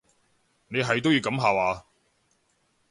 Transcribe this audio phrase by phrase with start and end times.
[0.69, 1.85] 你係都要噉下話？